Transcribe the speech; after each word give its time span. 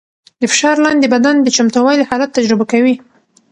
د 0.39 0.43
فشار 0.51 0.75
لاندې 0.85 1.07
بدن 1.15 1.35
د 1.41 1.47
چمتووالي 1.57 2.03
حالت 2.09 2.29
تجربه 2.37 2.65
کوي. 2.71 2.95